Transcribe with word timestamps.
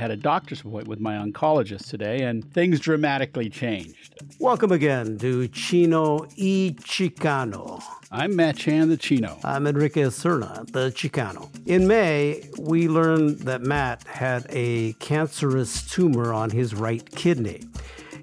had 0.00 0.10
a 0.10 0.16
doctor's 0.16 0.60
appointment 0.60 0.88
with 0.88 0.98
my 0.98 1.16
oncologist 1.16 1.90
today, 1.90 2.22
and 2.22 2.50
things 2.54 2.80
dramatically 2.80 3.50
changed. 3.50 4.14
Welcome 4.38 4.72
again 4.72 5.18
to 5.18 5.46
Chino 5.48 6.20
y 6.38 6.74
Chicano. 6.80 7.82
I'm 8.10 8.34
Matt 8.34 8.56
Chan, 8.56 8.88
the 8.88 8.96
Chino. 8.96 9.38
I'm 9.44 9.66
Enrique 9.66 10.04
Cerna, 10.04 10.66
the 10.72 10.88
Chicano. 10.88 11.50
In 11.66 11.86
May, 11.86 12.48
we 12.58 12.88
learned 12.88 13.40
that 13.40 13.60
Matt 13.60 14.04
had 14.04 14.46
a 14.48 14.94
cancerous 14.94 15.86
tumor 15.86 16.32
on 16.32 16.48
his 16.48 16.74
right 16.74 17.04
kidney. 17.14 17.60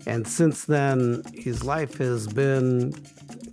And 0.07 0.27
since 0.27 0.65
then, 0.65 1.21
his 1.35 1.63
life 1.63 1.99
has 1.99 2.25
been 2.25 2.95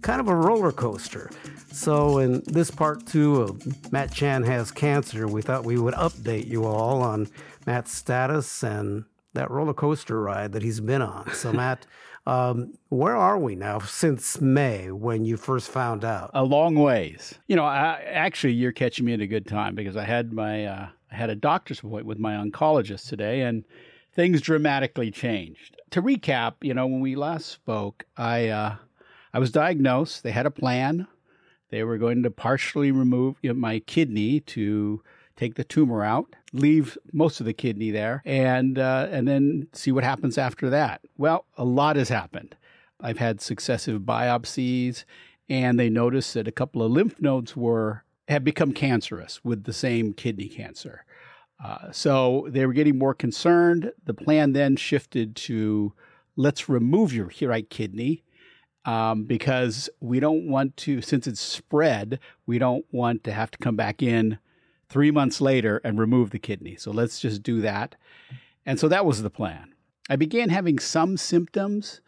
kind 0.05 0.21
of 0.21 0.29
a 0.29 0.35
roller 0.35 0.71
coaster. 0.71 1.31
So, 1.73 2.19
in 2.19 2.43
this 2.47 2.71
part 2.71 3.07
two 3.07 3.41
of 3.41 3.91
Matt 3.93 4.13
Chan 4.13 4.45
Has 4.45 4.71
Cancer, 4.71 5.27
we 5.27 5.41
thought 5.41 5.65
we 5.65 5.79
would 5.79 5.95
update 5.95 6.47
you 6.47 6.67
all 6.67 7.03
on 7.03 7.27
Matt's 7.67 7.93
status 7.93 8.63
and 8.63 9.07
that 9.33 9.51
roller 9.51 9.73
coaster 9.73 10.21
ride 10.21 10.53
that 10.53 10.63
he's 10.63 10.81
been 10.81 11.01
on. 11.01 11.33
So, 11.33 11.53
Matt, 11.55 11.87
um, 12.27 12.75
where 12.91 13.17
are 13.17 13.39
we 13.39 13.55
now 13.55 13.79
since 13.79 14.41
May 14.43 14.93
when 14.93 15.25
you 15.25 15.39
first 15.39 15.71
found 15.71 16.05
out? 16.05 16.31
A 16.35 16.45
long 16.45 16.75
ways. 16.75 17.39
You 17.49 17.57
know, 17.57 17.65
I, 17.65 18.03
actually, 18.07 18.53
you're 18.53 18.73
catching 18.73 19.07
me 19.07 19.15
at 19.15 19.21
a 19.21 19.27
good 19.27 19.47
time 19.47 19.75
because 19.75 19.97
I 19.97 20.05
had 20.05 20.35
my 20.35 20.67
uh, 20.67 20.89
I 21.11 21.15
had 21.15 21.31
a 21.31 21.35
doctor's 21.35 21.79
appointment 21.79 22.07
with 22.07 22.19
my 22.19 22.35
oncologist 22.35 23.09
today, 23.09 23.41
and 23.41 23.65
things 24.13 24.43
dramatically 24.43 25.11
changed. 25.11 25.81
To 25.93 26.03
recap, 26.03 26.57
you 26.61 26.75
know, 26.75 26.87
when 26.87 27.01
we 27.01 27.17
last 27.17 27.47
spoke, 27.47 28.05
I 28.19 28.49
uh, 28.49 28.77
I 29.35 29.41
was 29.41 29.51
diagnosed. 29.51 30.23
They 30.23 30.31
had 30.31 30.47
a 30.47 30.51
plan. 30.51 31.09
They 31.71 31.83
were 31.83 31.99
going 31.99 32.23
to 32.23 32.31
partially 32.31 32.93
remove 32.93 33.35
my 33.43 33.81
kidney 33.81 34.39
to 34.41 35.03
take 35.37 35.57
the 35.57 35.65
tumor 35.65 36.05
out, 36.05 36.37
leave 36.53 36.97
most 37.13 37.41
of 37.41 37.47
the 37.47 37.53
kidney 37.53 37.91
there, 37.91 38.23
and 38.25 38.79
uh, 38.79 39.09
and 39.11 39.27
then 39.27 39.67
see 39.73 39.91
what 39.91 40.05
happens 40.05 40.39
after 40.39 40.71
that. 40.71 41.01
Well, 41.19 41.47
a 41.59 41.65
lot 41.65 41.97
has 41.97 42.09
happened. 42.09 42.55
I've 43.01 43.19
had 43.19 43.41
successive 43.41 44.03
biopsies, 44.03 45.05
and 45.49 45.81
they 45.81 45.91
noticed 45.91 46.35
that 46.35 46.47
a 46.47 46.53
couple 46.53 46.81
of 46.81 46.93
lymph 46.93 47.21
nodes 47.21 47.57
were 47.57 48.05
had 48.29 48.45
become 48.45 48.73
cancerous 48.73 49.45
with 49.45 49.65
the 49.65 49.73
same 49.73 50.13
kidney 50.13 50.49
cancer. 50.49 51.05
Uh, 51.63 51.91
so 51.91 52.47
they 52.51 52.67
were 52.67 52.73
getting 52.73 52.99
more 52.99 53.15
concerned. 53.15 53.91
The 54.05 54.15
plan 54.15 54.53
then 54.53 54.77
shifted 54.77 55.35
to 55.37 55.93
let's 56.37 56.69
remove 56.69 57.13
your 57.13 57.31
right 57.43 57.69
kidney 57.69 58.24
um, 58.85 59.25
because 59.25 59.89
we 60.01 60.21
don't 60.21 60.49
want 60.49 60.77
to, 60.79 61.01
since 61.01 61.27
it's 61.27 61.41
spread, 61.41 62.21
we 62.47 62.59
don't 62.59 62.85
want 62.93 63.25
to 63.25 63.33
have 63.33 63.51
to 63.51 63.59
come 63.59 63.77
back 63.77 64.03
in 64.03 64.39
three 64.89 65.11
months 65.11 65.41
later 65.41 65.81
and 65.85 65.99
remove 65.99 66.31
the 66.31 66.39
kidney. 66.39 66.77
So 66.77 66.91
let's 66.91 67.19
just 67.19 67.43
do 67.43 67.61
that. 67.63 67.97
And 68.67 68.79
so 68.79 68.89
that 68.89 69.07
was 69.07 69.23
the 69.23 69.31
plan. 69.31 69.75
I 70.09 70.17
began 70.17 70.51
having 70.51 70.79
some 70.79 71.17
symptoms, 71.17 72.01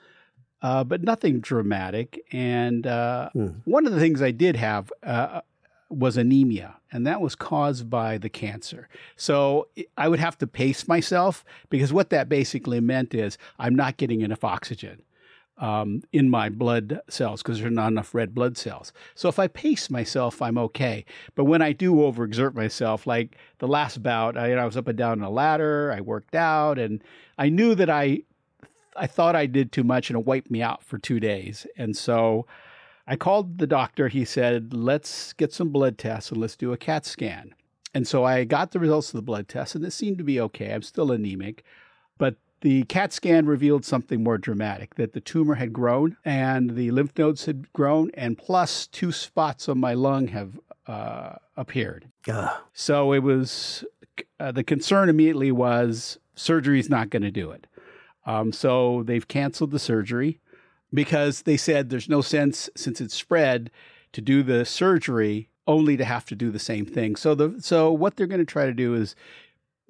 uh, 0.62 0.84
but 0.84 1.02
nothing 1.02 1.40
dramatic. 1.40 2.22
And 2.32 2.86
uh, 2.86 3.30
mm. 3.34 3.56
one 3.64 3.86
of 3.86 3.92
the 3.92 4.00
things 4.00 4.20
I 4.20 4.30
did 4.30 4.56
have 4.56 4.92
uh, 5.02 5.40
was 5.88 6.16
anemia, 6.16 6.76
and 6.92 7.06
that 7.06 7.20
was 7.20 7.34
caused 7.34 7.88
by 7.88 8.18
the 8.18 8.28
cancer. 8.28 8.88
So 9.16 9.68
I 9.96 10.08
would 10.08 10.18
have 10.18 10.36
to 10.38 10.46
pace 10.46 10.88
myself 10.88 11.44
because 11.70 11.92
what 11.92 12.10
that 12.10 12.28
basically 12.28 12.80
meant 12.80 13.14
is 13.14 13.38
I'm 13.58 13.74
not 13.74 13.96
getting 13.96 14.20
enough 14.20 14.44
oxygen 14.44 15.02
um, 15.58 16.02
in 16.12 16.28
my 16.28 16.48
blood 16.48 17.00
cells 17.08 17.42
because 17.42 17.60
there's 17.60 17.72
not 17.72 17.88
enough 17.88 18.14
red 18.14 18.34
blood 18.34 18.56
cells. 18.56 18.92
So 19.14 19.28
if 19.28 19.38
I 19.38 19.48
pace 19.48 19.88
myself, 19.90 20.42
I'm 20.42 20.58
okay. 20.58 21.04
But 21.34 21.44
when 21.44 21.62
I 21.62 21.72
do 21.72 21.94
overexert 21.94 22.54
myself, 22.54 23.06
like 23.06 23.36
the 23.58 23.68
last 23.68 24.02
bout, 24.02 24.36
I, 24.36 24.52
I 24.52 24.64
was 24.64 24.76
up 24.76 24.88
and 24.88 24.98
down 24.98 25.22
a 25.22 25.30
ladder, 25.30 25.92
I 25.92 26.00
worked 26.00 26.34
out, 26.34 26.78
and 26.78 27.02
I 27.38 27.48
knew 27.48 27.74
that 27.74 27.90
I, 27.90 28.22
I 28.96 29.06
thought 29.06 29.36
I 29.36 29.46
did 29.46 29.72
too 29.72 29.84
much 29.84 30.10
and 30.10 30.18
it 30.18 30.26
wiped 30.26 30.50
me 30.50 30.62
out 30.62 30.82
for 30.82 30.98
two 30.98 31.20
days. 31.20 31.66
And 31.76 31.96
so 31.96 32.46
I 33.06 33.16
called 33.16 33.58
the 33.58 33.66
doctor. 33.66 34.08
He 34.08 34.24
said, 34.24 34.74
let's 34.74 35.32
get 35.34 35.52
some 35.52 35.70
blood 35.70 35.96
tests 35.96 36.30
and 36.30 36.40
let's 36.40 36.56
do 36.56 36.72
a 36.72 36.76
CAT 36.76 37.06
scan. 37.06 37.54
And 37.94 38.06
so 38.06 38.24
I 38.24 38.44
got 38.44 38.72
the 38.72 38.78
results 38.78 39.08
of 39.08 39.14
the 39.14 39.22
blood 39.22 39.48
test, 39.48 39.74
and 39.74 39.82
it 39.82 39.90
seemed 39.90 40.18
to 40.18 40.24
be 40.24 40.38
okay. 40.38 40.74
I'm 40.74 40.82
still 40.82 41.10
anemic, 41.10 41.64
the 42.60 42.84
CAT 42.84 43.12
scan 43.12 43.46
revealed 43.46 43.84
something 43.84 44.22
more 44.22 44.38
dramatic 44.38 44.94
that 44.94 45.12
the 45.12 45.20
tumor 45.20 45.54
had 45.54 45.72
grown 45.72 46.16
and 46.24 46.70
the 46.70 46.90
lymph 46.90 47.16
nodes 47.16 47.44
had 47.44 47.72
grown, 47.72 48.10
and 48.14 48.38
plus 48.38 48.86
two 48.86 49.12
spots 49.12 49.68
on 49.68 49.78
my 49.78 49.94
lung 49.94 50.28
have 50.28 50.58
uh, 50.86 51.34
appeared. 51.56 52.08
Ugh. 52.28 52.60
So 52.72 53.12
it 53.12 53.22
was 53.22 53.84
uh, 54.40 54.52
the 54.52 54.64
concern 54.64 55.08
immediately 55.08 55.52
was 55.52 56.18
surgery 56.34 56.78
is 56.78 56.90
not 56.90 57.10
going 57.10 57.22
to 57.22 57.30
do 57.30 57.50
it. 57.50 57.66
Um, 58.24 58.52
so 58.52 59.02
they've 59.04 59.26
canceled 59.26 59.70
the 59.70 59.78
surgery 59.78 60.40
because 60.92 61.42
they 61.42 61.56
said 61.56 61.90
there's 61.90 62.08
no 62.08 62.20
sense 62.20 62.68
since 62.74 63.00
it's 63.00 63.14
spread 63.14 63.70
to 64.12 64.20
do 64.20 64.42
the 64.42 64.64
surgery 64.64 65.48
only 65.66 65.96
to 65.96 66.04
have 66.04 66.24
to 66.26 66.34
do 66.34 66.50
the 66.50 66.58
same 66.58 66.86
thing. 66.86 67.16
So 67.16 67.34
the 67.34 67.56
so 67.60 67.92
what 67.92 68.16
they're 68.16 68.26
going 68.26 68.40
to 68.40 68.44
try 68.44 68.66
to 68.66 68.74
do 68.74 68.94
is 68.94 69.14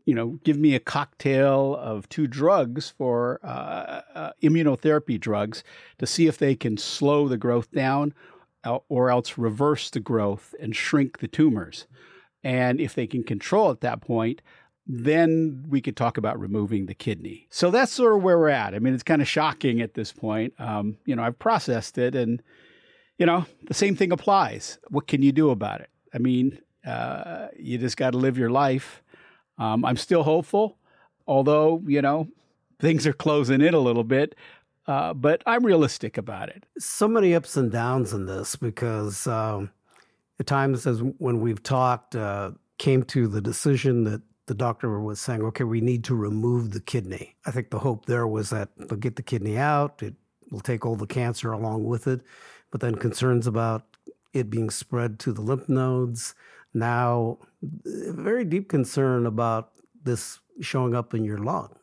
you 0.06 0.14
know, 0.14 0.38
give 0.44 0.56
me 0.56 0.74
a 0.74 0.80
cocktail 0.80 1.76
of 1.76 2.08
two 2.08 2.28
drugs 2.28 2.94
for 2.96 3.40
uh, 3.42 4.00
uh, 4.14 4.32
immunotherapy 4.42 5.20
drugs 5.20 5.64
to 5.98 6.06
see 6.06 6.28
if 6.28 6.38
they 6.38 6.54
can 6.54 6.78
slow 6.78 7.28
the 7.28 7.36
growth 7.36 7.70
down 7.72 8.14
uh, 8.64 8.78
or 8.88 9.10
else 9.10 9.36
reverse 9.36 9.90
the 9.90 10.00
growth 10.00 10.54
and 10.60 10.76
shrink 10.76 11.18
the 11.18 11.28
tumors. 11.28 11.86
And 12.44 12.80
if 12.80 12.94
they 12.94 13.08
can 13.08 13.24
control 13.24 13.72
at 13.72 13.80
that 13.80 14.00
point, 14.00 14.42
then 14.86 15.64
we 15.68 15.80
could 15.80 15.96
talk 15.96 16.16
about 16.16 16.38
removing 16.38 16.86
the 16.86 16.94
kidney. 16.94 17.48
So 17.50 17.72
that's 17.72 17.90
sort 17.90 18.14
of 18.14 18.22
where 18.22 18.38
we're 18.38 18.48
at. 18.48 18.74
I 18.74 18.78
mean, 18.78 18.94
it's 18.94 19.02
kind 19.02 19.20
of 19.20 19.26
shocking 19.26 19.80
at 19.80 19.94
this 19.94 20.12
point. 20.12 20.54
Um, 20.60 20.98
you 21.04 21.16
know, 21.16 21.24
I've 21.24 21.40
processed 21.40 21.98
it, 21.98 22.14
and 22.14 22.40
you 23.18 23.26
know, 23.26 23.46
the 23.64 23.74
same 23.74 23.96
thing 23.96 24.12
applies. 24.12 24.78
What 24.88 25.08
can 25.08 25.22
you 25.22 25.32
do 25.32 25.50
about 25.50 25.80
it? 25.80 25.90
I 26.14 26.18
mean, 26.18 26.60
uh, 26.86 27.48
you 27.58 27.78
just 27.78 27.96
got 27.96 28.12
to 28.12 28.18
live 28.18 28.38
your 28.38 28.50
life 28.50 29.02
um, 29.58 29.84
I'm 29.84 29.96
still 29.96 30.22
hopeful, 30.22 30.78
although, 31.26 31.82
you 31.86 32.02
know, 32.02 32.28
things 32.78 33.06
are 33.06 33.12
closing 33.12 33.60
in 33.60 33.74
a 33.74 33.80
little 33.80 34.04
bit. 34.04 34.34
Uh, 34.86 35.12
but 35.12 35.42
I'm 35.46 35.66
realistic 35.66 36.16
about 36.16 36.48
it. 36.48 36.64
So 36.78 37.08
many 37.08 37.34
ups 37.34 37.56
and 37.56 37.72
downs 37.72 38.12
in 38.12 38.26
this 38.26 38.54
because 38.54 39.26
um, 39.26 39.70
at 40.38 40.46
times, 40.46 40.86
as 40.86 41.00
when 41.18 41.40
we've 41.40 41.62
talked, 41.62 42.14
uh, 42.14 42.52
came 42.78 43.02
to 43.04 43.26
the 43.26 43.40
decision 43.40 44.04
that 44.04 44.22
the 44.46 44.54
doctor 44.54 45.00
was 45.00 45.20
saying, 45.20 45.42
okay, 45.42 45.64
we 45.64 45.80
need 45.80 46.04
to 46.04 46.14
remove 46.14 46.70
the 46.70 46.80
kidney. 46.80 47.34
I 47.46 47.50
think 47.50 47.70
the 47.70 47.80
hope 47.80 48.06
there 48.06 48.28
was 48.28 48.50
that 48.50 48.68
they'll 48.76 48.98
get 48.98 49.16
the 49.16 49.22
kidney 49.22 49.58
out, 49.58 50.02
it 50.02 50.14
will 50.50 50.60
take 50.60 50.86
all 50.86 50.94
the 50.94 51.06
cancer 51.06 51.50
along 51.50 51.84
with 51.84 52.06
it, 52.06 52.20
but 52.70 52.80
then 52.80 52.94
concerns 52.94 53.48
about 53.48 53.96
it 54.32 54.50
being 54.50 54.70
spread 54.70 55.18
to 55.20 55.32
the 55.32 55.40
lymph 55.40 55.68
nodes, 55.68 56.34
now 56.76 57.38
very 57.84 58.44
deep 58.44 58.68
concern 58.68 59.26
about 59.26 59.72
this 60.04 60.40
showing 60.60 60.94
up 60.94 61.14
in 61.14 61.24
your 61.24 61.38
lungs. 61.38 61.78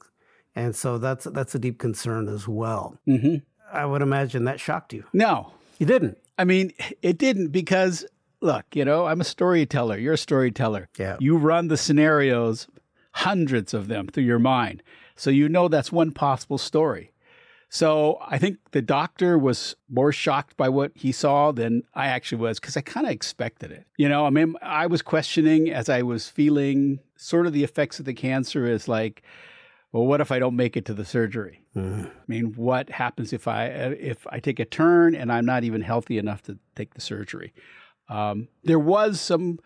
And 0.55 0.75
so 0.75 0.97
that's 0.99 1.25
that's 1.25 1.55
a 1.55 1.59
deep 1.59 1.79
concern 1.79 2.29
as 2.29 2.47
well. 2.47 2.97
Mm-hmm. 3.07 3.37
I 3.71 3.85
would 3.85 4.03
imagine 4.03 4.45
that 4.45 4.59
shocked 4.59 4.93
you. 4.93 5.03
No, 5.11 5.51
you 5.79 5.87
didn't. 5.87 6.17
I 6.37 6.43
mean, 6.43 6.73
it 7.01 7.17
didn't 7.17 7.47
because 7.49 8.05
look, 8.39 8.65
you 8.73 8.85
know, 8.85 9.07
I'm 9.07 9.19
a 9.19 9.25
storyteller. 9.25 9.97
You're 9.97 10.13
a 10.13 10.17
storyteller. 10.17 10.89
Yeah. 10.97 11.17
You 11.19 11.37
run 11.37 11.69
the 11.69 11.77
scenarios, 11.77 12.67
hundreds 13.13 13.73
of 13.73 13.87
them 13.87 14.07
through 14.07 14.25
your 14.25 14.39
mind, 14.39 14.83
so 15.15 15.31
you 15.31 15.49
know 15.49 15.67
that's 15.67 15.91
one 15.91 16.11
possible 16.11 16.59
story. 16.59 17.12
So 17.73 18.19
I 18.21 18.37
think 18.37 18.59
the 18.69 18.83
doctor 18.83 19.35
was 19.35 19.75
more 19.89 20.11
shocked 20.11 20.55
by 20.57 20.69
what 20.69 20.91
he 20.93 21.11
saw 21.11 21.51
than 21.51 21.81
I 21.95 22.05
actually 22.05 22.37
was 22.37 22.59
because 22.59 22.77
I 22.77 22.81
kind 22.81 23.07
of 23.07 23.11
expected 23.11 23.71
it. 23.71 23.87
You 23.97 24.07
know, 24.07 24.27
I 24.27 24.29
mean, 24.29 24.53
I 24.61 24.85
was 24.85 25.01
questioning 25.01 25.71
as 25.71 25.89
I 25.89 26.03
was 26.03 26.27
feeling 26.27 26.99
sort 27.15 27.47
of 27.47 27.53
the 27.53 27.63
effects 27.63 27.97
of 27.97 28.05
the 28.05 28.13
cancer 28.13 28.67
is 28.67 28.87
like, 28.87 29.23
well, 29.91 30.05
what 30.05 30.21
if 30.21 30.31
I 30.31 30.37
don't 30.37 30.55
make 30.55 30.77
it 30.77 30.85
to 30.85 30.93
the 30.93 31.03
surgery? 31.03 31.63
Mm. 31.75 32.05
I 32.05 32.11
mean, 32.27 32.53
what 32.53 32.91
happens 32.91 33.33
if 33.33 33.47
I 33.47 33.65
if 33.65 34.27
I 34.29 34.39
take 34.39 34.59
a 34.59 34.65
turn 34.65 35.15
and 35.15 35.31
I'm 35.31 35.45
not 35.45 35.63
even 35.63 35.81
healthy 35.81 36.19
enough 36.19 36.43
to 36.43 36.59
take 36.75 36.93
the 36.93 37.01
surgery? 37.01 37.55
Um, 38.07 38.49
there 38.63 38.77
was 38.77 39.19
some 39.19 39.59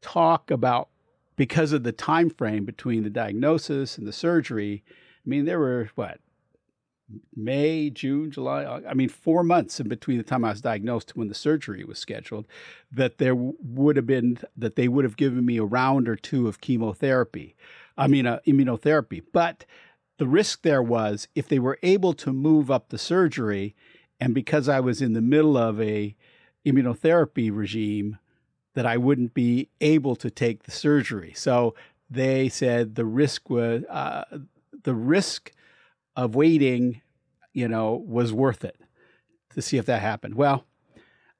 talk 0.00 0.52
about 0.52 0.90
because 1.34 1.72
of 1.72 1.82
the 1.82 1.90
time 1.90 2.30
frame 2.30 2.64
between 2.64 3.02
the 3.02 3.10
diagnosis 3.10 3.98
and 3.98 4.06
the 4.06 4.12
surgery. 4.12 4.84
I 4.88 5.28
mean, 5.28 5.44
there 5.44 5.58
were 5.58 5.90
what 5.96 6.20
May, 7.34 7.90
June, 7.90 8.30
July, 8.30 8.82
I 8.86 8.94
mean, 8.94 9.08
four 9.08 9.42
months 9.42 9.80
in 9.80 9.88
between 9.88 10.18
the 10.18 10.24
time 10.24 10.44
I 10.44 10.50
was 10.50 10.60
diagnosed 10.60 11.16
when 11.16 11.28
the 11.28 11.34
surgery 11.34 11.84
was 11.84 11.98
scheduled, 11.98 12.46
that 12.92 13.18
there 13.18 13.34
would 13.34 13.96
have 13.96 14.06
been, 14.06 14.38
that 14.56 14.76
they 14.76 14.88
would 14.88 15.04
have 15.04 15.16
given 15.16 15.46
me 15.46 15.56
a 15.56 15.64
round 15.64 16.08
or 16.08 16.16
two 16.16 16.48
of 16.48 16.60
chemotherapy, 16.60 17.56
I 17.96 18.08
mean, 18.08 18.26
uh, 18.26 18.40
immunotherapy. 18.46 19.22
But 19.32 19.64
the 20.18 20.26
risk 20.26 20.62
there 20.62 20.82
was 20.82 21.28
if 21.34 21.48
they 21.48 21.58
were 21.58 21.78
able 21.82 22.12
to 22.14 22.32
move 22.32 22.70
up 22.70 22.88
the 22.88 22.98
surgery, 22.98 23.74
and 24.20 24.34
because 24.34 24.68
I 24.68 24.80
was 24.80 25.00
in 25.00 25.12
the 25.14 25.22
middle 25.22 25.56
of 25.56 25.80
a 25.80 26.14
immunotherapy 26.66 27.50
regime, 27.54 28.18
that 28.74 28.84
I 28.84 28.96
wouldn't 28.96 29.32
be 29.32 29.70
able 29.80 30.14
to 30.16 30.30
take 30.30 30.64
the 30.64 30.70
surgery. 30.70 31.32
So 31.34 31.74
they 32.10 32.48
said 32.48 32.94
the 32.94 33.04
risk 33.04 33.48
was 33.48 33.84
uh, 33.84 34.24
the 34.82 34.94
risk 34.94 35.52
of 36.18 36.34
waiting, 36.34 37.00
you 37.52 37.68
know, 37.68 38.04
was 38.06 38.32
worth 38.32 38.64
it 38.64 38.76
to 39.54 39.62
see 39.62 39.78
if 39.78 39.86
that 39.86 40.02
happened. 40.02 40.34
Well, 40.34 40.66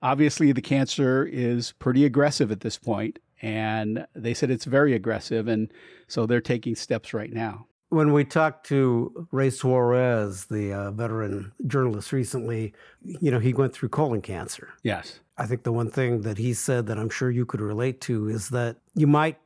obviously 0.01 0.53
the 0.53 0.63
cancer 0.63 1.29
is 1.31 1.73
pretty 1.81 2.05
aggressive 2.05 2.53
at 2.53 2.61
this 2.61 2.79
point, 2.79 3.19
and 3.43 4.07
they 4.15 4.33
said 4.35 4.53
it's 4.53 4.65
very 4.65 4.95
aggressive, 4.95 5.49
and 5.49 5.73
so 6.07 6.27
they're 6.27 6.41
taking 6.41 6.77
steps 6.77 7.13
right 7.13 7.33
now. 7.33 7.67
When 7.89 8.13
we 8.13 8.25
talked 8.25 8.67
to 8.67 9.27
Ray 9.33 9.51
Suarez, 9.51 10.45
the 10.45 10.73
uh, 10.73 10.91
veteran 10.93 11.53
journalist 11.67 12.13
recently, 12.13 12.73
you 13.03 13.33
know, 13.33 13.41
he 13.41 13.53
went 13.53 13.73
through 13.73 13.89
colon 13.89 14.23
cancer. 14.23 14.69
Yes. 14.85 15.19
I 15.39 15.47
think 15.47 15.65
the 15.65 15.73
one 15.73 15.91
thing 15.91 16.21
that 16.21 16.39
he 16.39 16.55
said 16.55 16.87
that 16.87 16.99
I'm 16.99 17.11
sure 17.11 17.31
you 17.31 17.47
could 17.47 17.61
relate 17.61 18.01
to 18.03 18.29
is 18.29 18.51
that 18.51 18.77
you 18.95 19.09
might 19.09 19.39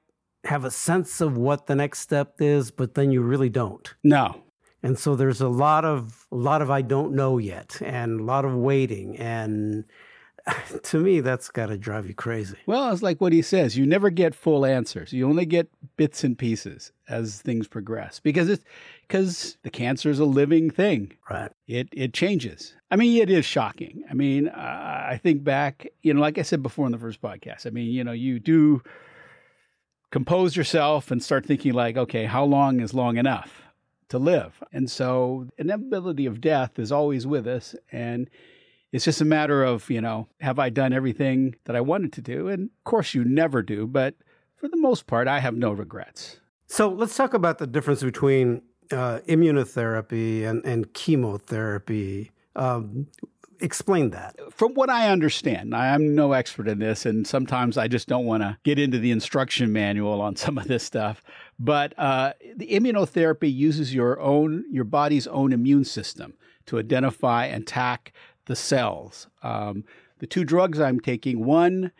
have 0.44 0.64
a 0.66 0.70
sense 0.70 1.22
of 1.22 1.38
what 1.38 1.68
the 1.68 1.76
next 1.76 2.00
step 2.00 2.34
is, 2.40 2.70
but 2.70 2.94
then 2.94 3.12
you 3.12 3.22
really 3.22 3.48
don't. 3.48 3.94
No. 4.02 4.42
And 4.82 4.98
so 4.98 5.14
there's 5.14 5.40
a 5.40 5.48
lot 5.48 5.84
of 5.84 6.26
a 6.32 6.36
lot 6.36 6.62
of 6.62 6.70
I 6.70 6.82
don't 6.82 7.14
know 7.14 7.38
yet 7.38 7.80
and 7.84 8.20
a 8.20 8.24
lot 8.24 8.44
of 8.44 8.54
waiting 8.54 9.16
and 9.16 9.84
to 10.82 10.98
me 10.98 11.20
that's 11.20 11.48
got 11.48 11.66
to 11.66 11.78
drive 11.78 12.06
you 12.06 12.14
crazy. 12.14 12.56
Well, 12.66 12.92
it's 12.92 13.02
like 13.02 13.20
what 13.20 13.32
he 13.32 13.42
says, 13.42 13.76
you 13.76 13.86
never 13.86 14.10
get 14.10 14.34
full 14.34 14.66
answers. 14.66 15.12
You 15.12 15.28
only 15.28 15.46
get 15.46 15.68
bits 15.96 16.24
and 16.24 16.36
pieces 16.36 16.92
as 17.08 17.40
things 17.40 17.68
progress 17.68 18.18
because 18.18 18.48
it's 18.48 18.64
because 19.06 19.56
the 19.62 19.70
cancer 19.70 20.10
is 20.10 20.18
a 20.18 20.24
living 20.24 20.70
thing. 20.70 21.12
Right. 21.30 21.52
It 21.66 21.88
it 21.92 22.12
changes. 22.12 22.74
I 22.90 22.96
mean, 22.96 23.22
it 23.22 23.30
is 23.30 23.44
shocking. 23.44 24.04
I 24.10 24.14
mean, 24.14 24.48
uh, 24.48 25.06
I 25.08 25.20
think 25.22 25.44
back, 25.44 25.86
you 26.02 26.12
know, 26.12 26.20
like 26.20 26.38
I 26.38 26.42
said 26.42 26.62
before 26.62 26.86
in 26.86 26.92
the 26.92 26.98
first 26.98 27.22
podcast. 27.22 27.66
I 27.66 27.70
mean, 27.70 27.90
you 27.90 28.04
know, 28.04 28.12
you 28.12 28.38
do 28.40 28.82
compose 30.10 30.56
yourself 30.56 31.10
and 31.10 31.22
start 31.22 31.46
thinking 31.46 31.72
like, 31.72 31.96
okay, 31.96 32.26
how 32.26 32.44
long 32.44 32.80
is 32.80 32.92
long 32.92 33.16
enough 33.16 33.61
to 34.12 34.18
live? 34.18 34.62
And 34.72 34.90
so, 34.90 35.48
inevitability 35.58 36.26
of 36.26 36.40
death 36.40 36.78
is 36.78 36.92
always 36.92 37.26
with 37.26 37.46
us, 37.46 37.74
and 37.90 38.30
it's 38.92 39.04
just 39.04 39.20
a 39.20 39.24
matter 39.24 39.64
of, 39.64 39.90
you 39.90 40.00
know, 40.00 40.28
have 40.40 40.58
I 40.58 40.68
done 40.68 40.92
everything 40.92 41.56
that 41.64 41.74
I 41.74 41.80
wanted 41.80 42.12
to 42.14 42.22
do? 42.22 42.48
And 42.48 42.64
of 42.64 42.84
course, 42.84 43.14
you 43.14 43.24
never 43.24 43.62
do, 43.62 43.86
but 43.86 44.14
for 44.56 44.68
the 44.68 44.76
most 44.76 45.06
part, 45.06 45.26
I 45.28 45.40
have 45.40 45.56
no 45.56 45.72
regrets. 45.72 46.38
So 46.66 46.88
let's 46.88 47.16
talk 47.16 47.34
about 47.34 47.58
the 47.58 47.66
difference 47.66 48.02
between 48.02 48.62
uh, 48.90 49.20
immunotherapy 49.28 50.44
and, 50.44 50.64
and 50.64 50.92
chemotherapy. 50.92 52.30
Um, 52.54 53.08
explain 53.62 54.10
that. 54.10 54.36
From 54.52 54.74
what 54.74 54.90
I 54.90 55.08
understand, 55.08 55.74
I'm 55.74 56.14
no 56.14 56.32
expert 56.32 56.68
in 56.68 56.78
this, 56.78 57.06
and 57.06 57.26
sometimes 57.26 57.78
I 57.78 57.88
just 57.88 58.08
don't 58.08 58.26
want 58.26 58.42
to 58.42 58.58
get 58.64 58.78
into 58.78 58.98
the 58.98 59.10
instruction 59.10 59.72
manual 59.72 60.20
on 60.20 60.36
some 60.36 60.58
of 60.58 60.68
this 60.68 60.82
stuff. 60.82 61.22
But 61.58 61.98
uh, 61.98 62.32
the 62.56 62.68
immunotherapy 62.68 63.54
uses 63.54 63.94
your 63.94 64.20
own, 64.20 64.64
your 64.70 64.84
body's 64.84 65.26
own 65.26 65.52
immune 65.52 65.84
system 65.84 66.34
to 66.66 66.78
identify 66.78 67.46
and 67.46 67.62
attack 67.62 68.12
the 68.46 68.56
cells. 68.56 69.28
Um, 69.42 69.84
the 70.18 70.26
two 70.26 70.44
drugs 70.44 70.80
I'm 70.80 71.00
taking, 71.00 71.44
one 71.44 71.92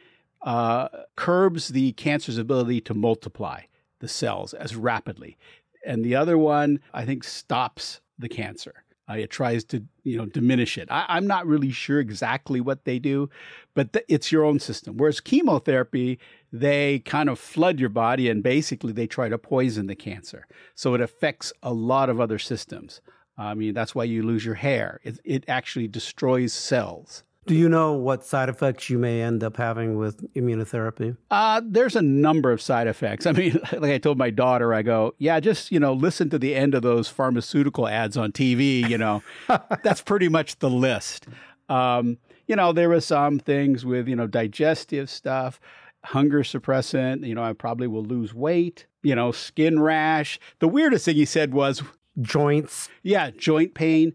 uh, 0.43 0.89
curbs 1.17 1.69
the 1.69 1.93
cancer's 1.93 2.39
ability 2.39 2.81
to 2.83 2.95
multiply 2.95 3.63
the 4.01 4.09
cells 4.09 4.53
as 4.55 4.75
rapidly, 4.75 5.39
and 5.87 6.05
the 6.05 6.17
other 6.17 6.37
one, 6.37 6.81
I 6.93 7.05
think, 7.05 7.25
stops 7.25 8.01
the 8.19 8.29
cancer. 8.29 8.85
Uh, 9.09 9.15
it 9.15 9.31
tries 9.31 9.65
to, 9.65 9.83
you 10.05 10.17
know, 10.17 10.27
diminish 10.27 10.79
it. 10.79 10.89
I, 10.91 11.17
am 11.17 11.27
not 11.27 11.47
really 11.47 11.73
sure 11.73 11.99
exactly 11.99 12.61
what 12.61 12.85
they 12.85 13.01
do, 13.01 13.29
but 13.75 13.93
th- 13.93 14.05
it's 14.09 14.31
your 14.31 14.45
own 14.45 14.61
system. 14.61 14.97
Whereas 14.97 15.21
chemotherapy, 15.21 16.21
they 16.53 17.01
kind 17.01 17.29
of 17.29 17.39
flood 17.39 17.81
your 17.81 17.89
body 17.89 18.29
and 18.29 18.43
basically 18.43 18.93
they 18.93 19.09
try 19.09 19.29
to 19.29 19.39
poison 19.39 19.89
the 19.89 19.97
cancer. 19.97 20.47
So 20.77 20.95
it 20.95 21.01
affects 21.01 21.53
a 21.63 21.73
lot 21.73 22.11
of 22.11 22.21
other 22.21 22.39
systems. 22.39 23.01
I 23.37 23.55
mean, 23.55 23.75
that's 23.75 23.95
why 23.95 24.05
you 24.05 24.23
lose 24.23 24.45
your 24.45 24.55
hair. 24.55 25.01
It, 25.03 25.19
it 25.25 25.45
actually 25.49 25.89
destroys 25.89 26.53
cells. 26.53 27.25
Do 27.45 27.57
you 27.57 27.69
know 27.69 27.93
what 27.93 28.25
side 28.25 28.49
effects 28.49 28.89
you 28.89 28.99
may 28.99 29.21
end 29.21 29.43
up 29.43 29.57
having 29.57 29.97
with 29.97 30.33
immunotherapy? 30.35 31.17
Uh, 31.31 31.61
there's 31.65 31.97
a 31.97 32.03
number 32.03 32.53
of 32.53 32.63
side 32.63 32.87
effects. 32.87 33.27
I 33.27 33.33
mean, 33.33 33.59
like 33.73 33.91
I 33.91 33.99
told 33.99 34.17
my 34.17 34.31
daughter, 34.31 34.73
I 34.73 34.83
go, 34.83 35.15
yeah, 35.19 35.41
just, 35.41 35.73
you 35.73 35.81
know, 35.81 35.93
listen 35.93 36.31
to 36.31 36.39
the 36.39 36.55
end 36.55 36.75
of 36.75 36.83
those 36.83 37.09
pharmaceutical 37.09 37.89
ads 37.89 38.17
on 38.17 38.33
TV, 38.33 38.89
you 38.89 38.99
know, 38.99 39.23
that's 39.83 40.03
pretty 40.03 40.29
much 40.29 40.59
the 40.61 40.71
list. 40.71 41.27
Um, 41.69 42.19
you 42.47 42.55
know, 42.55 42.73
there 42.73 42.89
were 42.89 43.01
some 43.01 43.39
things 43.39 43.85
with, 43.85 44.07
you 44.07 44.15
know, 44.15 44.27
digestive 44.27 45.11
stuff, 45.11 45.61
hunger 46.05 46.43
suppressant, 46.43 47.27
you 47.27 47.35
know, 47.35 47.43
I 47.43 47.55
probably 47.55 47.89
will 47.89 48.05
lose 48.05 48.33
weight, 48.33 48.87
you 49.03 49.15
know, 49.17 49.33
skin 49.33 49.81
rash. 49.81 50.39
The 50.61 50.69
weirdest 50.69 51.07
thing 51.07 51.17
he 51.17 51.25
said 51.25 51.55
was, 51.55 51.83
joints. 52.21 52.89
Yeah, 53.03 53.31
joint 53.31 53.75
pain. 53.75 54.13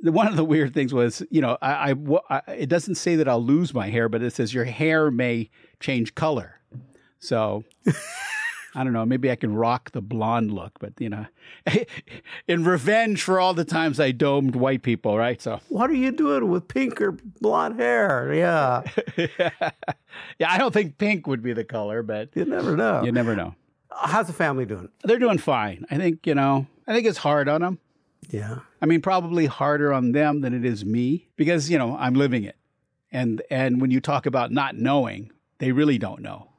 One 0.00 0.26
of 0.26 0.36
the 0.36 0.44
weird 0.44 0.74
things 0.74 0.92
was, 0.92 1.22
you 1.30 1.40
know, 1.40 1.56
I, 1.62 1.92
I, 1.92 1.94
I, 2.30 2.52
it 2.52 2.68
doesn't 2.68 2.96
say 2.96 3.16
that 3.16 3.28
I'll 3.28 3.42
lose 3.42 3.72
my 3.72 3.88
hair, 3.88 4.08
but 4.08 4.22
it 4.22 4.32
says 4.32 4.52
your 4.52 4.64
hair 4.64 5.10
may 5.10 5.50
change 5.80 6.14
color. 6.14 6.60
So 7.18 7.64
I 8.76 8.84
don't 8.84 8.92
know. 8.92 9.06
Maybe 9.06 9.30
I 9.30 9.36
can 9.36 9.54
rock 9.54 9.92
the 9.92 10.02
blonde 10.02 10.52
look, 10.52 10.78
but 10.78 10.92
you 10.98 11.08
know, 11.08 11.24
in 12.46 12.62
revenge 12.62 13.22
for 13.22 13.40
all 13.40 13.54
the 13.54 13.64
times 13.64 13.98
I 13.98 14.12
domed 14.12 14.54
white 14.54 14.82
people, 14.82 15.16
right? 15.16 15.40
So 15.40 15.60
what 15.70 15.88
are 15.88 15.94
you 15.94 16.12
doing 16.12 16.50
with 16.50 16.68
pink 16.68 17.00
or 17.00 17.12
blonde 17.40 17.80
hair? 17.80 18.34
Yeah, 18.34 18.82
yeah. 19.38 19.50
I 20.46 20.58
don't 20.58 20.74
think 20.74 20.98
pink 20.98 21.26
would 21.26 21.42
be 21.42 21.54
the 21.54 21.64
color, 21.64 22.02
but 22.02 22.28
you 22.34 22.44
never 22.44 22.76
know. 22.76 23.02
You 23.02 23.12
never 23.12 23.34
know. 23.34 23.54
How's 23.90 24.26
the 24.26 24.34
family 24.34 24.66
doing? 24.66 24.90
They're 25.04 25.18
doing 25.18 25.38
fine. 25.38 25.86
I 25.90 25.96
think 25.96 26.26
you 26.26 26.34
know. 26.34 26.66
I 26.86 26.92
think 26.92 27.06
it's 27.06 27.18
hard 27.18 27.48
on 27.48 27.62
them. 27.62 27.78
Yeah. 28.28 28.58
I 28.80 28.86
mean, 28.86 29.02
probably 29.02 29.46
harder 29.46 29.92
on 29.92 30.12
them 30.12 30.40
than 30.40 30.54
it 30.54 30.64
is 30.64 30.84
me 30.84 31.28
because, 31.36 31.70
you 31.70 31.78
know, 31.78 31.96
I'm 31.96 32.14
living 32.14 32.44
it. 32.44 32.56
And 33.12 33.42
and 33.50 33.80
when 33.80 33.90
you 33.90 34.00
talk 34.00 34.26
about 34.26 34.50
not 34.50 34.76
knowing, 34.76 35.30
they 35.58 35.72
really 35.72 35.98
don't 35.98 36.22
know. 36.22 36.50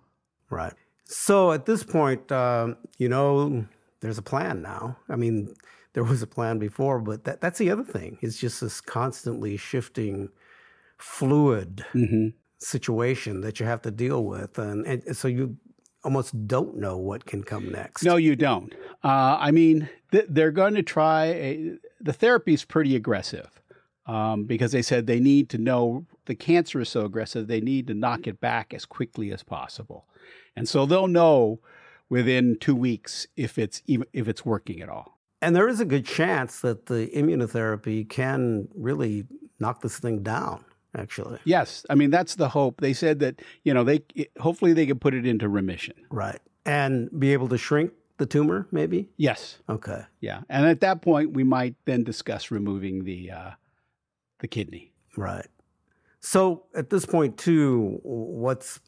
Right. 0.49 0.73
So 1.05 1.51
at 1.51 1.65
this 1.65 1.83
point, 1.83 2.31
um, 2.31 2.77
you 2.97 3.09
know, 3.09 3.65
there's 3.99 4.17
a 4.17 4.23
plan 4.23 4.61
now. 4.61 4.97
I 5.09 5.15
mean, 5.15 5.53
there 5.93 6.03
was 6.03 6.21
a 6.21 6.27
plan 6.27 6.59
before, 6.59 6.99
but 6.99 7.23
that, 7.25 7.41
that's 7.41 7.59
the 7.59 7.71
other 7.71 7.83
thing. 7.83 8.17
It's 8.21 8.37
just 8.37 8.61
this 8.61 8.81
constantly 8.81 9.57
shifting, 9.57 10.29
fluid 10.97 11.85
mm-hmm. 11.93 12.29
situation 12.59 13.41
that 13.41 13.59
you 13.59 13.65
have 13.65 13.81
to 13.83 13.91
deal 13.91 14.23
with, 14.23 14.59
and, 14.59 14.85
and 14.85 15.17
so 15.17 15.27
you 15.27 15.57
almost 16.03 16.47
don't 16.47 16.77
know 16.77 16.97
what 16.97 17.25
can 17.25 17.43
come 17.43 17.71
next. 17.71 18.03
No, 18.03 18.15
you 18.15 18.35
don't. 18.35 18.73
Uh, 19.03 19.37
I 19.39 19.51
mean, 19.51 19.89
th- 20.11 20.27
they're 20.29 20.51
going 20.51 20.75
to 20.75 20.83
try. 20.83 21.25
A, 21.25 21.77
the 21.99 22.13
therapy 22.13 22.53
is 22.53 22.63
pretty 22.65 22.95
aggressive 22.95 23.61
um, 24.05 24.45
because 24.45 24.71
they 24.71 24.81
said 24.81 25.07
they 25.07 25.19
need 25.19 25.49
to 25.49 25.57
know 25.57 26.05
the 26.25 26.35
cancer 26.35 26.79
is 26.79 26.89
so 26.89 27.05
aggressive. 27.05 27.47
They 27.47 27.61
need 27.61 27.87
to 27.87 27.93
knock 27.93 28.27
it 28.27 28.39
back 28.39 28.73
as 28.73 28.85
quickly 28.85 29.31
as 29.31 29.43
possible, 29.43 30.05
and 30.55 30.67
so 30.67 30.85
they'll 30.85 31.07
know 31.07 31.59
within 32.09 32.57
two 32.59 32.75
weeks 32.75 33.27
if 33.35 33.57
it's 33.57 33.81
even 33.85 34.07
if 34.13 34.27
it's 34.27 34.45
working 34.45 34.81
at 34.81 34.89
all. 34.89 35.17
And 35.41 35.55
there 35.55 35.67
is 35.67 35.79
a 35.79 35.85
good 35.85 36.05
chance 36.05 36.61
that 36.61 36.87
the 36.87 37.11
immunotherapy 37.13 38.09
can 38.09 38.69
really 38.73 39.25
knock 39.59 39.81
this 39.81 39.99
thing 39.99 40.23
down 40.23 40.65
actually. 40.97 41.39
Yes, 41.45 41.85
I 41.89 41.95
mean 41.95 42.09
that's 42.09 42.35
the 42.35 42.49
hope. 42.49 42.81
They 42.81 42.93
said 42.93 43.19
that 43.19 43.41
you 43.63 43.73
know 43.73 43.83
they 43.83 44.03
hopefully 44.39 44.73
they 44.73 44.85
can 44.85 44.99
put 44.99 45.13
it 45.13 45.25
into 45.25 45.47
remission. 45.47 45.95
Right, 46.09 46.39
and 46.65 47.09
be 47.19 47.33
able 47.33 47.47
to 47.49 47.57
shrink 47.57 47.91
the 48.17 48.25
tumor, 48.25 48.67
maybe. 48.71 49.09
Yes. 49.17 49.59
Okay. 49.69 50.01
Yeah, 50.21 50.41
and 50.49 50.65
at 50.65 50.81
that 50.81 51.01
point 51.01 51.33
we 51.33 51.43
might 51.43 51.75
then 51.85 52.03
discuss 52.03 52.51
removing 52.51 53.03
the 53.03 53.31
uh, 53.31 53.51
the 54.39 54.47
kidney. 54.47 54.91
Right. 55.15 55.47
So 56.19 56.65
at 56.75 56.89
this 56.89 57.05
point, 57.05 57.37
too, 57.37 57.99
what's 58.03 58.79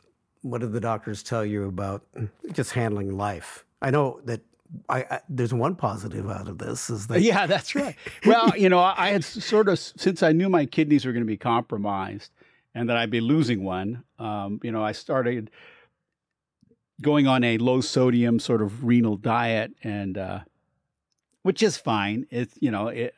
what 0.42 0.62
did 0.62 0.74
the 0.74 0.80
doctors 0.80 1.24
tell 1.24 1.46
you 1.46 1.66
about 1.66 2.04
just 2.52 2.72
handling 2.72 3.18
life? 3.18 3.66
I 3.82 3.92
know 3.92 4.20
that 4.26 4.42
I, 4.88 5.00
I, 5.02 5.20
there's 5.30 5.54
one 5.54 5.76
positive 5.76 6.30
out 6.30 6.48
of 6.48 6.58
this 6.60 6.90
is 6.90 7.08
that 7.08 7.22
yeah 7.22 7.48
that's 7.48 7.76
right. 7.76 7.96
Well 8.26 8.52
you 8.58 8.70
know 8.70 8.80
I 8.80 9.10
had 9.10 9.24
sort 9.24 9.68
of 9.68 9.80
since 9.80 10.22
I 10.24 10.32
knew 10.32 10.50
my 10.50 10.66
kidneys 10.66 11.06
were 11.06 11.12
going 11.12 11.24
to 11.24 11.28
be 11.28 11.38
compromised 11.38 12.32
and 12.76 12.90
that 12.90 12.98
I'd 12.98 13.12
be 13.12 13.22
losing 13.22 13.64
one 13.64 14.04
um, 14.20 14.60
you 14.64 14.72
know 14.72 14.84
I 14.84 14.92
started 14.92 15.50
going 17.02 17.28
on 17.28 17.44
a 17.44 17.58
low 17.58 17.82
sodium 17.82 18.40
sort 18.40 18.62
of 18.62 18.84
renal 18.84 19.18
diet 19.18 19.74
and 19.84 20.18
uh, 20.18 20.40
which 21.44 21.64
is 21.64 21.78
fine. 21.78 22.26
It's 22.30 22.54
you 22.60 22.72
know 22.72 22.88
it, 22.90 23.16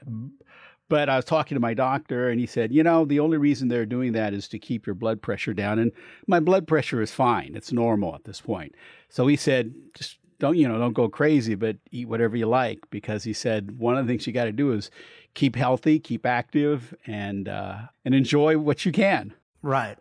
but 0.90 1.10
I 1.10 1.16
was 1.16 1.26
talking 1.26 1.56
to 1.56 1.60
my 1.60 1.74
doctor 1.74 2.30
and 2.30 2.40
he 2.40 2.46
said 2.46 2.72
you 2.72 2.84
know 2.84 3.06
the 3.06 3.20
only 3.20 3.38
reason 3.38 3.68
they're 3.68 3.86
doing 3.86 4.14
that 4.14 4.34
is 4.34 4.48
to 4.50 4.60
keep 4.60 4.86
your 4.86 4.96
blood 4.96 5.22
pressure 5.22 5.54
down 5.54 5.80
and 5.80 5.92
my 6.28 6.40
blood 6.40 6.68
pressure 6.68 7.02
is 7.02 7.12
fine. 7.12 7.54
It's 7.56 7.72
normal 7.72 8.16
at 8.16 8.24
this 8.24 8.42
point. 8.42 8.76
So 9.10 9.28
he 9.28 9.36
said 9.36 9.74
just 9.94 10.18
don't 10.42 10.58
you 10.58 10.68
know 10.68 10.78
don't 10.78 10.94
go 10.94 11.08
crazy 11.08 11.56
but 11.56 11.78
eat 11.92 12.08
whatever 12.08 12.36
you 12.36 12.46
like 12.46 12.80
because 12.90 13.24
he 13.24 13.32
said 13.32 13.80
one 13.80 13.98
of 13.98 14.06
the 14.06 14.12
things 14.12 14.28
you 14.28 14.34
got 14.34 14.46
to 14.46 14.52
do 14.52 14.74
is 14.74 14.92
keep 15.34 15.56
healthy 15.56 16.00
keep 16.00 16.26
active 16.26 16.94
and 17.08 17.48
uh, 17.48 17.78
and 18.04 18.14
enjoy 18.14 18.58
what 18.58 18.86
you 18.86 18.92
can 18.92 19.34
right 19.62 19.98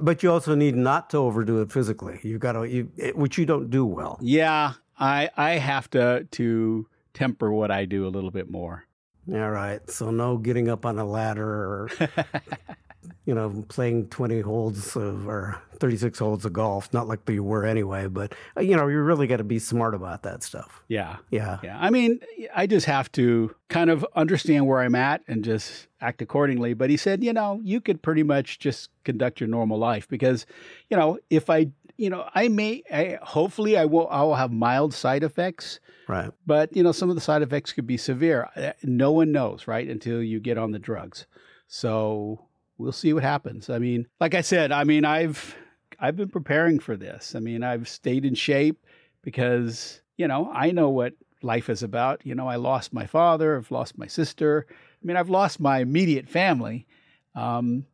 but 0.00 0.22
you 0.22 0.30
also 0.30 0.54
need 0.54 0.76
not 0.76 1.10
to 1.10 1.18
overdo 1.18 1.60
it 1.60 1.70
physically 1.70 2.18
you've 2.22 2.40
got 2.40 2.52
to 2.52 2.64
you, 2.64 2.84
which 3.14 3.36
you 3.36 3.44
don't 3.44 3.68
do 3.68 3.84
well 3.84 4.18
yeah 4.22 4.72
I 4.98 5.30
I 5.36 5.50
have 5.52 5.90
to 5.90 6.26
to 6.30 6.86
temper 7.14 7.52
what 7.52 7.70
I 7.70 7.84
do 7.84 8.06
a 8.06 8.10
little 8.10 8.30
bit 8.30 8.50
more. 8.50 8.86
All 9.32 9.50
right. 9.50 9.88
So 9.90 10.10
no 10.10 10.36
getting 10.36 10.68
up 10.68 10.84
on 10.86 10.98
a 10.98 11.04
ladder 11.04 11.44
or 11.44 11.90
you 13.24 13.34
know, 13.34 13.64
playing 13.68 14.08
20 14.08 14.40
holes 14.40 14.96
of, 14.96 15.28
or 15.28 15.60
36 15.78 16.18
holes 16.18 16.44
of 16.44 16.52
golf, 16.52 16.92
not 16.92 17.08
like 17.08 17.20
you 17.28 17.42
were 17.42 17.64
anyway, 17.64 18.06
but, 18.06 18.34
uh, 18.56 18.60
you 18.60 18.76
know, 18.76 18.88
you 18.88 19.00
really 19.00 19.26
got 19.26 19.38
to 19.38 19.44
be 19.44 19.58
smart 19.58 19.94
about 19.94 20.22
that 20.22 20.42
stuff. 20.42 20.82
Yeah. 20.88 21.16
Yeah. 21.30 21.58
Yeah. 21.62 21.78
I 21.80 21.90
mean, 21.90 22.20
I 22.54 22.66
just 22.66 22.86
have 22.86 23.10
to 23.12 23.54
kind 23.68 23.90
of 23.90 24.06
understand 24.14 24.66
where 24.66 24.80
I'm 24.80 24.94
at 24.94 25.22
and 25.28 25.44
just 25.44 25.88
act 26.00 26.22
accordingly. 26.22 26.74
But 26.74 26.90
he 26.90 26.96
said, 26.96 27.22
you 27.22 27.32
know, 27.32 27.60
you 27.62 27.80
could 27.80 28.02
pretty 28.02 28.22
much 28.22 28.58
just 28.58 28.90
conduct 29.04 29.40
your 29.40 29.48
normal 29.48 29.78
life 29.78 30.08
because, 30.08 30.46
you 30.90 30.96
know, 30.96 31.18
if 31.30 31.48
I, 31.48 31.68
you 31.96 32.10
know, 32.10 32.28
I 32.34 32.48
may, 32.48 32.82
I, 32.92 33.18
hopefully 33.22 33.76
I 33.76 33.84
will, 33.84 34.08
I 34.08 34.22
will 34.22 34.34
have 34.34 34.50
mild 34.50 34.94
side 34.94 35.22
effects. 35.22 35.78
Right. 36.08 36.30
But, 36.46 36.76
you 36.76 36.82
know, 36.82 36.92
some 36.92 37.08
of 37.08 37.14
the 37.14 37.20
side 37.20 37.42
effects 37.42 37.72
could 37.72 37.86
be 37.86 37.96
severe. 37.96 38.48
Uh, 38.56 38.72
no 38.82 39.12
one 39.12 39.30
knows, 39.30 39.68
right? 39.68 39.88
Until 39.88 40.22
you 40.22 40.40
get 40.40 40.58
on 40.58 40.72
the 40.72 40.78
drugs. 40.78 41.26
So 41.68 42.46
we'll 42.78 42.92
see 42.92 43.12
what 43.12 43.22
happens. 43.22 43.70
I 43.70 43.78
mean, 43.78 44.06
like 44.20 44.34
I 44.34 44.40
said, 44.40 44.72
I 44.72 44.84
mean, 44.84 45.04
I've 45.04 45.54
I've 45.98 46.16
been 46.16 46.28
preparing 46.28 46.78
for 46.78 46.96
this. 46.96 47.34
I 47.34 47.40
mean, 47.40 47.62
I've 47.62 47.88
stayed 47.88 48.24
in 48.24 48.34
shape 48.34 48.84
because, 49.22 50.02
you 50.16 50.26
know, 50.26 50.50
I 50.52 50.72
know 50.72 50.90
what 50.90 51.14
life 51.42 51.70
is 51.70 51.82
about. 51.82 52.24
You 52.24 52.34
know, 52.34 52.48
I 52.48 52.56
lost 52.56 52.92
my 52.92 53.06
father, 53.06 53.56
I've 53.56 53.70
lost 53.70 53.98
my 53.98 54.06
sister. 54.06 54.66
I 54.70 55.06
mean, 55.06 55.16
I've 55.16 55.30
lost 55.30 55.60
my 55.60 55.78
immediate 55.78 56.28
family. 56.28 56.86
Um, 57.34 57.86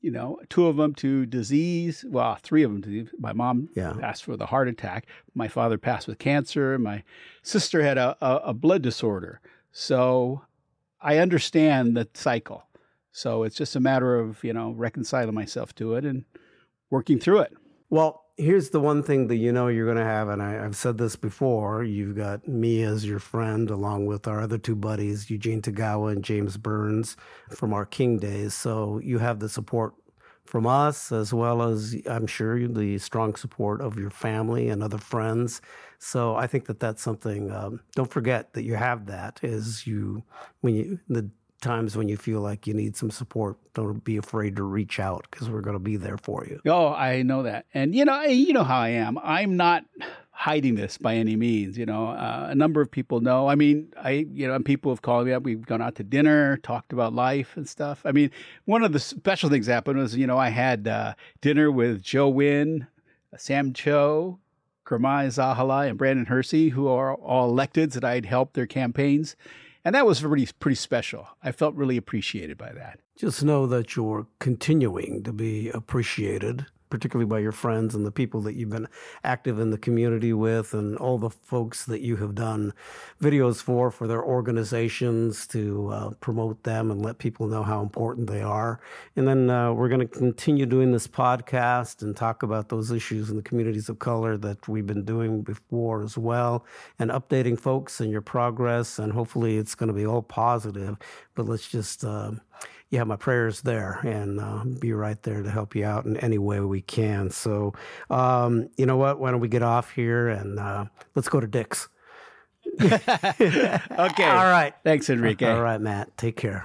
you 0.00 0.10
know, 0.10 0.38
two 0.50 0.66
of 0.66 0.76
them 0.76 0.94
to 0.96 1.24
disease. 1.24 2.04
Well, 2.06 2.36
three 2.42 2.62
of 2.62 2.70
them 2.70 2.82
to 2.82 3.08
my 3.18 3.32
mom 3.32 3.70
yeah. 3.74 3.94
passed 3.94 4.28
with 4.28 4.42
a 4.42 4.46
heart 4.46 4.68
attack. 4.68 5.06
My 5.34 5.48
father 5.48 5.78
passed 5.78 6.06
with 6.06 6.18
cancer. 6.18 6.78
My 6.78 7.04
sister 7.42 7.82
had 7.82 7.96
a, 7.96 8.14
a, 8.20 8.36
a 8.48 8.54
blood 8.54 8.82
disorder. 8.82 9.40
So 9.72 10.42
I 11.00 11.16
understand 11.16 11.96
the 11.96 12.06
cycle. 12.12 12.66
So 13.14 13.44
it's 13.44 13.54
just 13.54 13.76
a 13.76 13.80
matter 13.80 14.18
of, 14.18 14.42
you 14.42 14.52
know, 14.52 14.72
reconciling 14.72 15.34
myself 15.34 15.72
to 15.76 15.94
it 15.94 16.04
and 16.04 16.24
working 16.90 17.20
through 17.20 17.42
it. 17.42 17.52
Well, 17.88 18.24
here's 18.36 18.70
the 18.70 18.80
one 18.80 19.04
thing 19.04 19.28
that 19.28 19.36
you 19.36 19.52
know 19.52 19.68
you're 19.68 19.86
going 19.86 19.98
to 19.98 20.04
have, 20.04 20.28
and 20.28 20.42
I, 20.42 20.54
have 20.54 20.74
said 20.74 20.98
this 20.98 21.14
before. 21.14 21.84
You've 21.84 22.16
got 22.16 22.48
me 22.48 22.82
as 22.82 23.06
your 23.06 23.20
friend, 23.20 23.70
along 23.70 24.06
with 24.06 24.26
our 24.26 24.40
other 24.40 24.58
two 24.58 24.74
buddies, 24.74 25.30
Eugene 25.30 25.62
Tagawa 25.62 26.10
and 26.10 26.24
James 26.24 26.56
Burns 26.56 27.16
from 27.50 27.72
our 27.72 27.86
King 27.86 28.18
days. 28.18 28.52
So 28.52 28.98
you 28.98 29.20
have 29.20 29.38
the 29.38 29.48
support 29.48 29.94
from 30.44 30.66
us, 30.66 31.12
as 31.12 31.32
well 31.32 31.62
as 31.62 31.96
I'm 32.10 32.26
sure 32.26 32.66
the 32.66 32.98
strong 32.98 33.36
support 33.36 33.80
of 33.80 33.96
your 33.96 34.10
family 34.10 34.70
and 34.70 34.82
other 34.82 34.98
friends. 34.98 35.62
So 36.00 36.34
I 36.34 36.48
think 36.48 36.66
that 36.66 36.80
that's 36.80 37.00
something. 37.00 37.52
Um, 37.52 37.80
don't 37.94 38.10
forget 38.10 38.54
that 38.54 38.64
you 38.64 38.74
have 38.74 39.06
that. 39.06 39.38
Is 39.44 39.86
you 39.86 40.24
when 40.62 40.74
you 40.74 40.98
the 41.08 41.30
times 41.64 41.96
when 41.96 42.08
you 42.08 42.16
feel 42.16 42.40
like 42.40 42.66
you 42.66 42.74
need 42.74 42.94
some 42.94 43.10
support, 43.10 43.56
don't 43.72 44.04
be 44.04 44.16
afraid 44.16 44.54
to 44.56 44.62
reach 44.62 45.00
out 45.00 45.26
because 45.30 45.50
we're 45.50 45.62
going 45.62 45.74
to 45.74 45.80
be 45.80 45.96
there 45.96 46.18
for 46.18 46.46
you. 46.46 46.60
Oh, 46.66 46.88
I 46.88 47.22
know 47.22 47.42
that, 47.42 47.66
and 47.74 47.94
you 47.94 48.04
know, 48.04 48.22
you 48.22 48.52
know 48.52 48.62
how 48.62 48.78
I 48.78 48.90
am. 48.90 49.18
I'm 49.18 49.56
not 49.56 49.84
hiding 50.30 50.74
this 50.74 50.98
by 50.98 51.14
any 51.14 51.36
means. 51.36 51.78
You 51.78 51.86
know, 51.86 52.08
uh, 52.08 52.48
a 52.50 52.54
number 52.54 52.80
of 52.80 52.90
people 52.90 53.20
know. 53.20 53.48
I 53.48 53.54
mean, 53.54 53.92
I 53.96 54.26
you 54.30 54.46
know, 54.46 54.58
people 54.60 54.92
have 54.92 55.02
called 55.02 55.26
me 55.26 55.32
up. 55.32 55.42
We've 55.42 55.64
gone 55.64 55.82
out 55.82 55.96
to 55.96 56.04
dinner, 56.04 56.58
talked 56.58 56.92
about 56.92 57.14
life 57.14 57.56
and 57.56 57.68
stuff. 57.68 58.02
I 58.04 58.12
mean, 58.12 58.30
one 58.66 58.84
of 58.84 58.92
the 58.92 59.00
special 59.00 59.48
things 59.48 59.66
happened 59.66 59.98
was 59.98 60.14
you 60.16 60.26
know 60.26 60.38
I 60.38 60.50
had 60.50 60.86
uh, 60.86 61.14
dinner 61.40 61.72
with 61.72 62.02
Joe 62.02 62.32
Nguyen, 62.32 62.86
Sam 63.36 63.72
Cho. 63.72 64.38
Karamai 64.86 65.28
Zahala 65.28 65.88
and 65.88 65.96
Brandon 65.96 66.26
Hersey, 66.26 66.68
who 66.68 66.88
are 66.88 67.14
all 67.14 67.50
electeds 67.50 67.94
that 67.94 68.04
I'd 68.04 68.26
helped 68.26 68.52
their 68.52 68.66
campaigns. 68.66 69.34
And 69.84 69.94
that 69.94 70.06
was 70.06 70.24
really 70.24 70.48
pretty 70.58 70.76
special. 70.76 71.28
I 71.42 71.52
felt 71.52 71.74
really 71.74 71.96
appreciated 71.98 72.56
by 72.56 72.72
that. 72.72 73.00
Just 73.16 73.44
know 73.44 73.66
that 73.66 73.94
you're 73.94 74.26
continuing 74.38 75.22
to 75.24 75.32
be 75.32 75.68
appreciated 75.68 76.66
particularly 76.90 77.28
by 77.28 77.38
your 77.38 77.52
friends 77.52 77.94
and 77.94 78.04
the 78.06 78.10
people 78.10 78.40
that 78.42 78.54
you've 78.54 78.70
been 78.70 78.88
active 79.22 79.58
in 79.58 79.70
the 79.70 79.78
community 79.78 80.32
with, 80.32 80.74
and 80.74 80.96
all 80.98 81.18
the 81.18 81.30
folks 81.30 81.84
that 81.86 82.00
you 82.00 82.16
have 82.16 82.34
done 82.34 82.72
videos 83.20 83.62
for 83.62 83.90
for 83.90 84.06
their 84.06 84.22
organizations 84.22 85.46
to 85.46 85.88
uh, 85.88 86.10
promote 86.20 86.62
them 86.62 86.90
and 86.90 87.02
let 87.02 87.18
people 87.18 87.46
know 87.46 87.62
how 87.62 87.82
important 87.82 88.28
they 88.28 88.42
are. 88.42 88.80
And 89.16 89.26
then 89.26 89.50
uh, 89.50 89.72
we're 89.72 89.88
going 89.88 90.00
to 90.00 90.06
continue 90.06 90.66
doing 90.66 90.92
this 90.92 91.08
podcast 91.08 92.02
and 92.02 92.16
talk 92.16 92.42
about 92.42 92.68
those 92.68 92.90
issues 92.90 93.30
in 93.30 93.36
the 93.36 93.42
communities 93.42 93.88
of 93.88 93.98
color 93.98 94.36
that 94.38 94.66
we've 94.68 94.86
been 94.86 95.04
doing 95.04 95.42
before 95.42 96.02
as 96.02 96.16
well, 96.18 96.64
and 96.98 97.10
updating 97.10 97.58
folks 97.58 98.00
and 98.00 98.10
your 98.10 98.22
progress. 98.22 98.98
And 98.98 99.12
hopefully, 99.12 99.56
it's 99.56 99.74
going 99.74 99.88
to 99.88 99.94
be 99.94 100.06
all 100.06 100.22
positive. 100.22 100.96
But 101.34 101.46
let's 101.46 101.68
just 101.68 102.04
uh, 102.04 102.32
you 102.94 102.98
have 102.98 103.08
my 103.08 103.16
prayers 103.16 103.60
there 103.62 103.98
and 104.04 104.40
uh, 104.40 104.64
be 104.78 104.92
right 104.92 105.20
there 105.24 105.42
to 105.42 105.50
help 105.50 105.74
you 105.74 105.84
out 105.84 106.06
in 106.06 106.16
any 106.18 106.38
way 106.38 106.60
we 106.60 106.80
can. 106.80 107.28
So, 107.28 107.74
um, 108.08 108.70
you 108.76 108.86
know 108.86 108.96
what? 108.96 109.18
Why 109.18 109.32
don't 109.32 109.40
we 109.40 109.48
get 109.48 109.64
off 109.64 109.90
here 109.90 110.28
and 110.28 110.60
uh, 110.60 110.84
let's 111.16 111.28
go 111.28 111.40
to 111.40 111.46
Dick's. 111.46 111.88
okay. 112.80 113.00
All 113.90 114.48
right. 114.48 114.72
Thanks, 114.84 115.10
Enrique. 115.10 115.50
All 115.50 115.60
right, 115.60 115.80
Matt. 115.80 116.16
Take 116.16 116.36
care. 116.36 116.62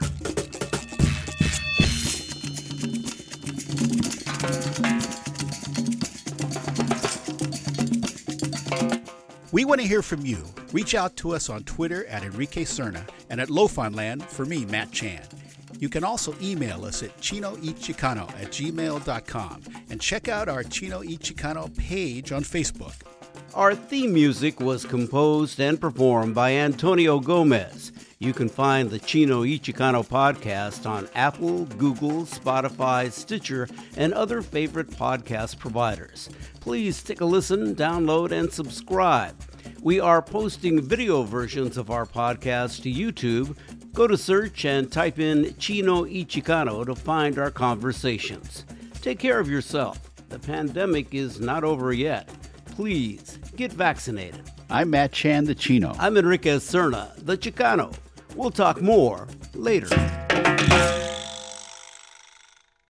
We 9.51 9.65
want 9.65 9.81
to 9.81 9.87
hear 9.87 10.03
from 10.03 10.27
you. 10.27 10.45
Reach 10.73 10.93
out 10.93 11.15
to 11.17 11.33
us 11.33 11.49
on 11.49 11.63
Twitter 11.63 12.05
at 12.05 12.21
Enrique 12.21 12.65
Cerna 12.65 13.01
and 13.31 13.41
at 13.41 13.49
Lofanland 13.49 14.21
for 14.21 14.45
me, 14.45 14.63
Matt 14.65 14.91
Chan. 14.91 15.23
You 15.79 15.87
can 15.87 16.03
also 16.03 16.35
email 16.41 16.83
us 16.83 17.03
at 17.03 17.17
chinoichicano 17.21 18.29
at 18.41 18.51
gmail.com 18.51 19.61
and 19.89 20.01
check 20.01 20.27
out 20.27 20.49
our 20.49 20.63
Chino 20.63 20.99
y 20.99 21.15
Chicano 21.15 21.75
page 21.77 22.33
on 22.33 22.43
Facebook. 22.43 22.95
Our 23.53 23.73
theme 23.73 24.13
music 24.13 24.59
was 24.59 24.85
composed 24.85 25.59
and 25.61 25.79
performed 25.79 26.35
by 26.35 26.51
Antonio 26.51 27.21
Gomez. 27.21 27.93
You 28.19 28.33
can 28.33 28.49
find 28.49 28.89
the 28.89 28.99
Chino 28.99 29.41
y 29.43 29.57
Chicano 29.57 30.05
podcast 30.05 30.85
on 30.85 31.07
Apple, 31.15 31.63
Google, 31.77 32.25
Spotify, 32.25 33.09
Stitcher, 33.09 33.69
and 33.95 34.13
other 34.13 34.41
favorite 34.41 34.89
podcast 34.89 35.59
providers. 35.59 36.29
Please 36.59 37.01
take 37.01 37.21
a 37.21 37.25
listen, 37.25 37.73
download, 37.73 38.33
and 38.33 38.51
subscribe. 38.51 39.35
We 39.81 40.01
are 40.01 40.21
posting 40.21 40.81
video 40.81 41.23
versions 41.23 41.77
of 41.77 41.89
our 41.89 42.05
podcast 42.05 42.83
to 42.83 42.91
YouTube. 42.91 43.55
Go 43.99 44.07
to 44.07 44.17
search 44.17 44.63
and 44.63 44.89
type 44.89 45.19
in 45.19 45.53
Chino 45.57 46.03
y 46.03 46.25
Chicano 46.25 46.85
to 46.85 46.95
find 46.95 47.37
our 47.37 47.51
conversations. 47.51 48.63
Take 49.01 49.19
care 49.19 49.41
of 49.41 49.49
yourself. 49.49 49.99
The 50.29 50.39
pandemic 50.39 51.13
is 51.13 51.41
not 51.41 51.65
over 51.65 51.91
yet. 51.91 52.29
Please 52.67 53.39
get 53.57 53.73
vaccinated. 53.73 54.49
I'm 54.69 54.91
Matt 54.91 55.11
Chan, 55.11 55.43
the 55.43 55.53
Chino. 55.53 55.93
I'm 55.99 56.15
Enrique 56.15 56.59
Cerna, 56.59 57.13
the 57.25 57.37
Chicano. 57.37 57.93
We'll 58.37 58.51
talk 58.51 58.81
more 58.81 59.27
later. 59.53 59.89